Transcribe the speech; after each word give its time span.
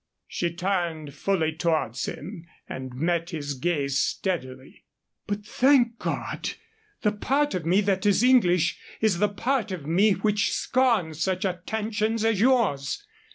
She 0.25 0.51
turned 0.51 1.13
fully 1.13 1.53
towards 1.55 2.07
him 2.07 2.47
and 2.67 2.91
met 2.95 3.29
his 3.29 3.53
gaze 3.53 3.99
steadily. 3.99 4.83
"But, 5.27 5.45
thank 5.45 5.99
God! 5.99 6.53
the 7.03 7.11
part 7.11 7.53
of 7.53 7.67
me 7.67 7.81
that 7.81 8.07
is 8.07 8.23
English 8.23 8.79
is 8.99 9.19
the 9.19 9.29
part 9.29 9.71
of 9.71 9.85
me 9.85 10.13
which 10.13 10.53
scorns 10.53 11.21
such 11.21 11.45
attentions 11.45 12.25
as 12.25 12.41
yours. 12.41 13.05